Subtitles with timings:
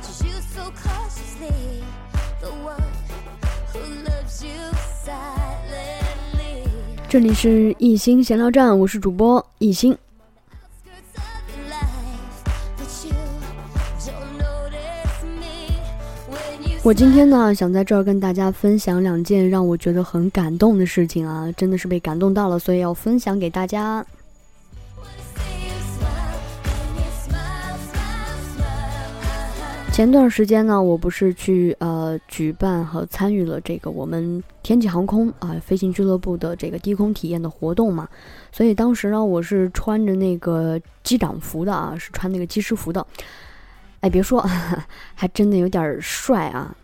[0.00, 2.80] to you so close to me，the one
[3.72, 4.52] who loves you。
[7.08, 9.96] 这里是一心闲聊站，我是主播一心。
[16.82, 24.04] 我今天呢，想在这儿跟大家分享两件让我觉得很感动的事情啊，真的是被感动到了，所以要分享给大家。
[29.98, 38.08] 前段时间呢，我不是去呃举办和参与了这个我们天际航空啊、飞行俱乐部的这个低空体验的活动嘛，
[38.52, 43.04] 所以当时呢，我是穿着那个机长服的啊，是穿那个机师服的。
[43.98, 44.40] 哎，别说，
[45.16, 46.76] 还真的有点帅啊！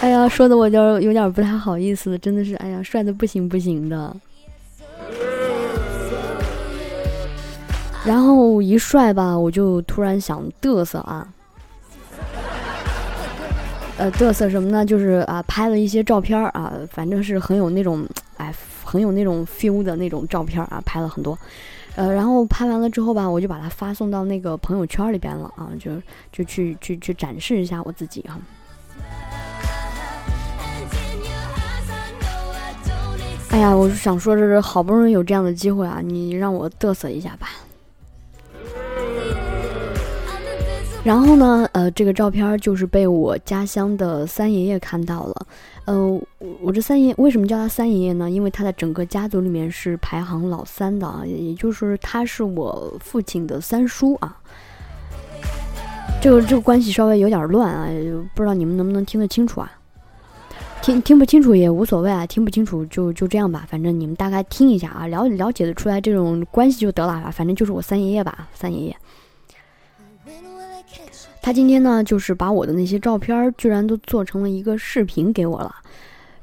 [0.00, 4.14] 哎呀，说的我就有点不太好意思，真的是，哎呀，帅的不行不行的。
[8.06, 11.26] 然后一帅吧，我就突然想嘚瑟啊，
[13.98, 14.86] 呃，嘚瑟什么呢？
[14.86, 18.54] 就是啊，拍了一些照片啊，反正是很有那种，哎，
[18.84, 21.36] 很有那种 feel 的那种照片啊，拍了很多。
[21.96, 25.90] 呃，然后拍完了之后吧，我就把它发送到那个朋友圈里边了啊，就
[26.30, 28.38] 就去去去展示一下我自己哈、
[33.50, 37.48] 哎呀，我是想说，这是好不容易有这样的机会啊，你让我嘚瑟一下吧。
[41.06, 45.46] 然后呢，呃，这个照片就是被我家乡的三爷爷看到了。
[45.84, 46.20] 呃，
[46.60, 48.28] 我这三爷为什么叫他三爷爷呢？
[48.28, 54.36] 因为他在整个家族里面是排行老三的啊，也就是他是我父亲的三叔啊。
[56.20, 57.88] 这个这个关系稍微有点乱啊，
[58.34, 59.70] 不知道你们能不能听得清楚啊？
[60.82, 68.96] 听听不清楚也无所谓啊，听不清楚就就这样吧，反正你们大概听一下啊，了了解的出来这种关系就得了啊，反正就是我三爷爷吧，三爷爷。
[71.40, 75.74] 他今天呢，就是把我的那些照片儿居然都做成了一个视频给我了，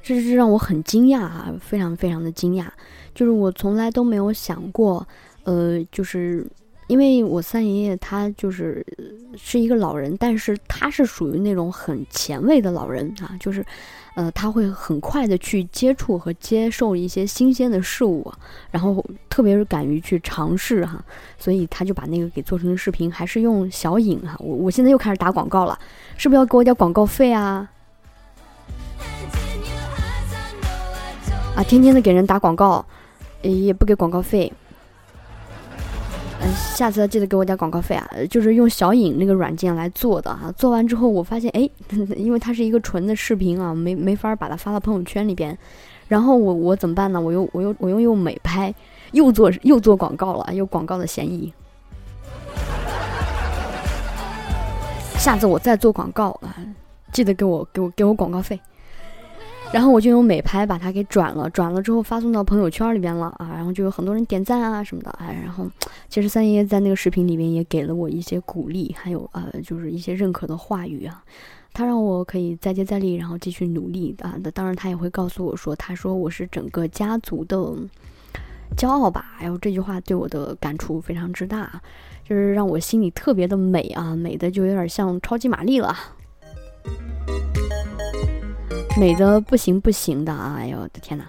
[0.01, 2.65] 这是让我很惊讶啊，非常非常的惊讶。
[3.13, 5.05] 就是我从来都没有想过，
[5.43, 6.45] 呃，就是
[6.87, 8.85] 因为我三爷爷他就是
[9.35, 13.65] 是一个老人，但是他是属于那种很前卫的老人啊，就是，
[14.15, 18.31] 呃，他会很快的去接触和接受一些新鲜的事物，
[18.69, 21.03] 然后特别是敢于去尝试哈、
[21.39, 25.79] 所以他就把那个给做成视频，还是用小影哈、我我现在又开始打广告了，
[26.17, 27.69] 是不是要给我点广告费啊？
[31.55, 32.85] 啊，天天的给人打广告，
[33.41, 34.51] 也不给广告费。
[36.75, 38.09] 下次要记得给我点广告费啊！
[38.29, 41.69] 就是用小影那个软件来做的哈、做完之后我发现，哎，
[42.17, 45.57] 因为它是一个纯的视频啊，没没法把它发到朋友圈里边。
[46.07, 47.19] 然后我我怎么办呢？
[47.21, 48.73] 我又我又我又用美拍，
[49.13, 51.51] 又做又做广告了，有广告的嫌疑。
[55.17, 56.57] 下次我再做广告啊，
[57.13, 58.59] 记得给我给我给我广告费。
[59.73, 65.67] 然后我就用美拍把它给转了，转了之后发送到朋友圈里边了啊，然后就有很多人点赞啊什么的，哎，然后
[66.07, 71.23] 其实三爷爷在那个视频里面也给了我一些鼓励，还有呃就是一些认可的话语啊，
[71.73, 77.57] 他让我可以再接再厉，然后继续努力啊，那当然他也会告诉我说，他说我是整个家族的
[78.77, 81.81] 骄傲吧，哎呦这句话对我的感触非常之大，
[82.23, 85.97] 就是让我心里特别的美啊，美的就有点像超级玛丽了。
[88.95, 90.55] 美的不行不行的啊！
[90.57, 91.25] 哎呦我的天哪！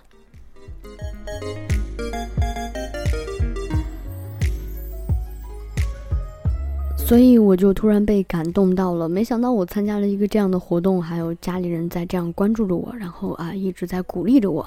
[6.96, 14.66] 所以我就突然被感动到了，没想到我参加了一个这样的活动，还有家里人在这样关注着我，然后啊一直在鼓励着我。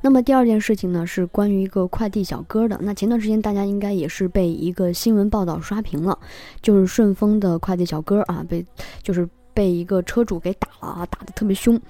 [0.00, 2.78] 那么第二件事情呢，是关于一个快递小哥的。
[2.80, 6.18] 那前段时间大家应该也是被一个新闻报道刷屏了，
[6.62, 8.64] 就是顺丰的快递小哥啊，被
[9.02, 11.80] 就是被一个车主给打了啊，打得特别凶。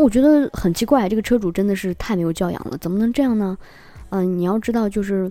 [0.00, 3.56] 我觉得很奇怪，这个车主真的是太没有教养了，怎么能这样呢？
[4.10, 5.30] 嗯、你要知道，就是，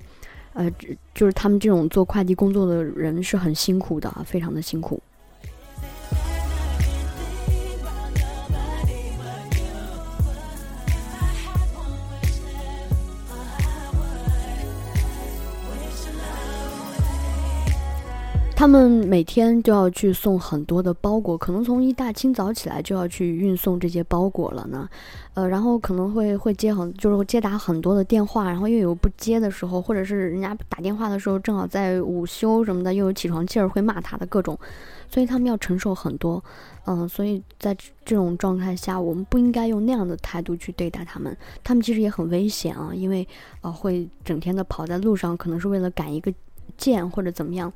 [0.53, 0.71] 呃，
[1.13, 5.01] 就是他们这种做快递工作的人是很辛苦的，非常的辛苦。
[18.59, 24.85] 他们每天都要去送很多的包裹，可能从一大清早起来就要去运送这些包裹了呢，
[25.33, 34.59] 呃，然后可能会会接很就是接打很多的电话，然后又有不接的时候，或者是人家打电话的时候正好在午休什么的，又有起床气儿会骂他的各种，
[35.07, 36.43] 所以他们要承受很多，
[36.83, 41.33] 嗯、所以在这这种状态下，我们不应该用那样的态度去对待他们，
[41.63, 43.25] 他们其实也很危险啊，因为
[43.61, 46.29] 呃会整天的跑在路上，可能是为了赶一个。
[46.79, 47.71] 贱或者怎么样，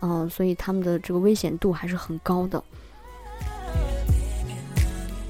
[0.00, 2.62] 嗯、所以他们的这个危险度还是很高的。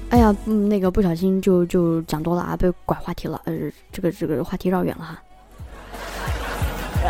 [0.09, 3.57] 哎呀，嗯，那个不小心就就讲多了啊，被拐话题了，呃，
[3.91, 5.19] 这个这个话题绕远了哈。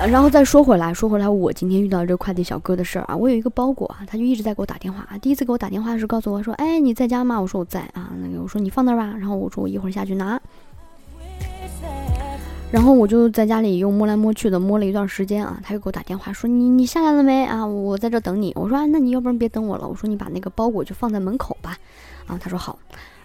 [0.07, 5.17] 然后再说回来，说回来，我今天遇到这个快递小哥的事儿啊，我有一个包裹啊，他就一直在给我打电话啊。
[5.17, 7.39] 第一次给我打电话是告诉我说，哎，你在家吗？
[7.39, 8.09] 我说我在啊。
[8.21, 10.41] 那个我说你放那儿吧，然后我说我一会儿下去拿。
[12.73, 17.63] 然后我就在家里又摸来摸去的摸了一段时间啊，他又给我打电话说你你下来了没啊？
[17.63, 18.51] 我在这等你。
[18.55, 21.77] 我说啊，那你要不然别等我了，我说你把那个包裹就放在门口吧。
[22.25, 22.79] 啊，他说好。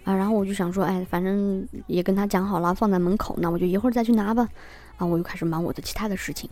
[0.05, 4.47] 啊，然后我就想说，哎，反正也跟他讲好了，放在门口，那我就一会儿再去拿吧。
[4.99, 6.51] 啊，我又开始忙我的其他的事情。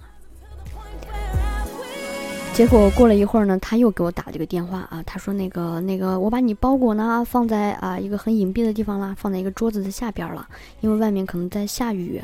[2.57, 10.49] 结果过了一会儿呢，他又给我打了这个电话啊，他说那个那个，我把你包裹呢放在啊一个很隐蔽的地方啦，放在一个桌子的下边了，
[10.81, 12.19] 因为外面可能在下雨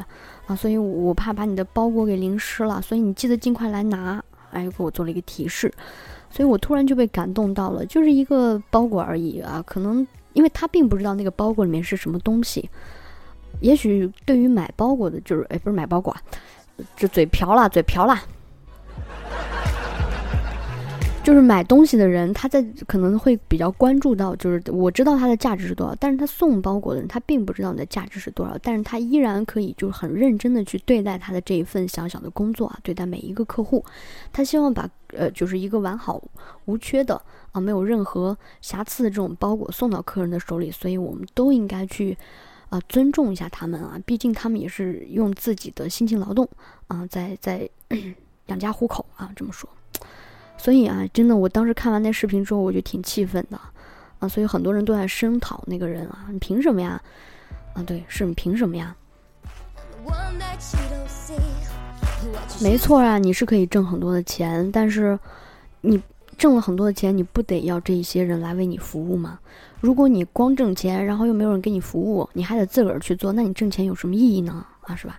[0.46, 4.25] 啊，所以我怕把你的包裹给淋湿了，所以你记得尽快来拿。
[4.52, 5.70] 哎，又给我做了一个提示，
[6.31, 12.70] 所以我突然就被感动到了，就是一个包裹而已啊，可能因为他并不知道那个包裹里面是什么东西，
[13.61, 16.23] 也许对于买包裹的，就是哎不是买包裹啊，
[16.96, 18.19] 这嘴瓢了，嘴瓢了。
[21.25, 33.85] 就是买东西的人，他在可能会比较关注到，就是我知道它的价值是多少，但是他送包裹的人，他并不知道你的价值是多少，但是他依然可以就是很认真的去对待他的这一份小小的工作啊，对待每一个客户，
[34.33, 36.21] 他希望把呃就是一个完好
[36.65, 37.23] 无缺的
[37.53, 42.19] 啊，没有任何瑕疵的这种包裹送到客人的手里，所以我们都应该去
[42.69, 46.49] 啊尊重一下他们啊，毕竟他们也是用自己的辛勤劳动
[46.89, 47.71] 啊，在在
[48.47, 49.71] 养家糊口啊，这么说。
[50.62, 53.61] 所以啊，真的，我当时看完那视频之后，我就挺气愤的，
[54.20, 57.03] 啊，所以很多人都在声讨那个人啊，你凭什么呀？
[57.75, 58.94] 啊，对，是你凭什么呀？
[62.62, 65.19] 没错啊，你是可以挣很多的钱，但是
[65.81, 66.00] 你
[66.38, 69.41] 挣了很多的钱，你不得要这一些人来为你服务吗？
[69.81, 74.65] 如果你光挣钱，然后又没有人给你服务，你还得自个儿去做，那你挣钱有什么意义呢？
[74.82, 75.19] 啊，是吧？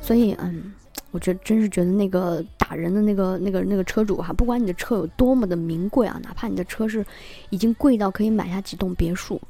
[0.00, 0.72] 所以，嗯。
[1.14, 7.06] 我觉得真是觉得那个打人的那个那个那个车主哈，不管你的车有多么的名贵啊，哪怕你的车是
[7.50, 9.40] 已经贵到可以买下几栋别墅，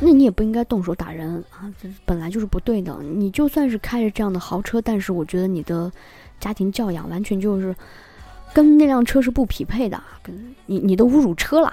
[0.00, 3.02] 那你也不应该动手打人啊，这本来就是不对的。
[3.02, 5.92] 你就算是开着这样的豪车，但是我觉得你的
[6.40, 7.76] 家庭教养完全就是
[8.54, 11.70] 跟那辆车是不匹配的，跟你你都侮辱车了。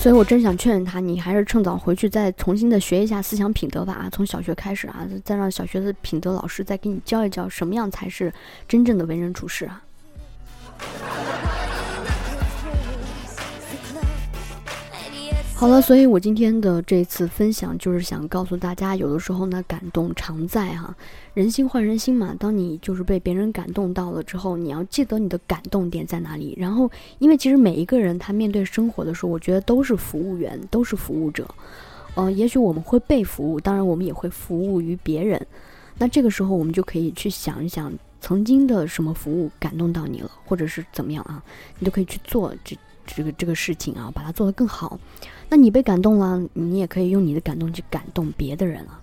[0.00, 4.08] 所以，我真想劝劝他，你还是趁早回去再重新的学一下思想品德吧啊！
[4.10, 8.32] 从小学开始啊，再让小学的品德老师再给你教一教，什么样才是
[8.68, 9.82] 真正的为人处事啊！
[15.58, 20.94] 好了，所以我今天的这次分享就是想告诉大家，有的时候呢，感动常在哈，
[21.34, 22.32] 人心换人心嘛。
[22.38, 26.54] 当你就是被别人感动到了之后，你要记得你的感动点在哪里。
[26.56, 26.88] 然后，
[27.18, 31.44] 因为其实每一个人他面对生活的时候，我觉得都是服务员，都是服务者。
[32.14, 35.44] 呃、也许我们会被服务，当然我们也会服务于别人。
[35.98, 41.42] 那这个时候，我们就可以去想一想，曾经的什么服务感动到你了，或者是怎么样啊，
[41.80, 42.78] 你就可以去做这
[43.14, 44.98] 这个这个事情啊，把它做得更好。
[45.48, 49.00] 那你被感动了，你也可以用你的感动去感动别的人了。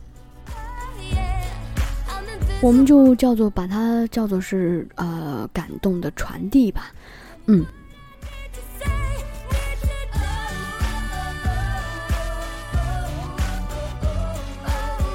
[2.62, 6.94] 我们就叫做把它叫做是呃感动的传递吧，
[7.48, 7.66] 嗯。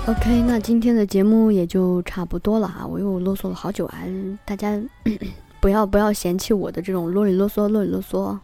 [0.06, 3.98] OK，那今天的节目也就差不多了哈，我又啰嗦了好久啊，
[4.44, 4.80] 大家
[5.60, 8.36] 不要不要嫌弃我的这种啰里啰嗦啰里啰嗦，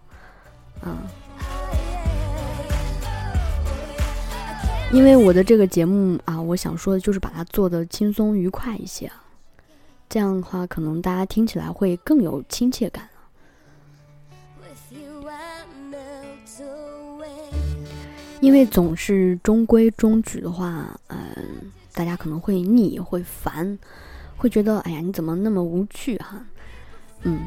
[0.90, 1.02] 啊。
[4.92, 9.24] 因为我的这个节目啊，我想说的就是把它做的轻松愉快一些啊，
[10.08, 13.08] 这样的话可能大家听起来会更有亲切感。
[18.40, 21.18] 因为总是中规中矩的话，嗯、
[21.92, 23.76] 大家可能会腻、会烦，
[24.36, 26.40] 会觉得哎呀，你怎么那么无趣哈、
[27.22, 27.40] 嗯。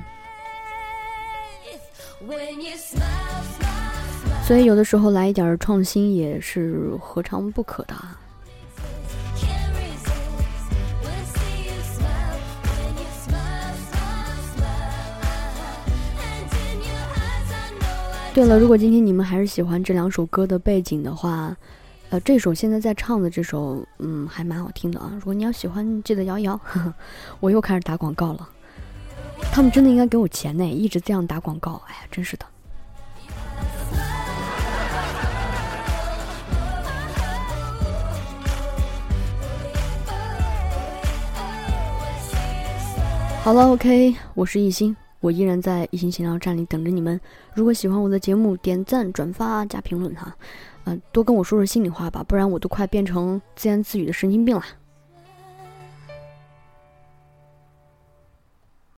[4.46, 7.96] 所以有的时候来一点创新也是何尝不可的。
[18.34, 21.54] 对了，如果今天你们还是喜欢这两首歌的背景的话，
[22.10, 25.12] 呃，这首现在在唱的这首，嗯，还蛮好听的啊。
[25.16, 26.56] 如果你要喜欢，记得摇一摇。
[26.58, 26.94] 呵 呵
[27.40, 28.48] 我又开始打广告了，
[29.51, 32.46] 他们真的应该给我钱呢，一直这样打广告，哎呀，真是的。
[43.44, 47.20] 好了，OK，我是艺兴，我依然在艺兴闲聊站里等着你们。
[47.53, 50.34] 如果喜欢我的节目，点赞、转发、加评论哈，
[50.86, 54.63] 嗯、多跟我说说心里话吧，不然我都快变成自言自语的神经病了。